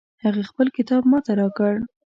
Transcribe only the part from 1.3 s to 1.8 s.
راکړ